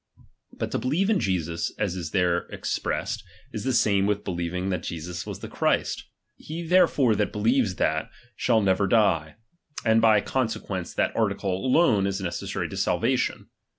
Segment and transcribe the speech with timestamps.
[0.53, 4.81] But to believe in Jesus, as is there expressed, is the same with believing that
[4.81, 6.05] Jesus was the Christ.
[6.37, 9.35] He therefore that believes that, shall never die;
[9.85, 13.51] and by conse quence, that article alone is necessary to salvation.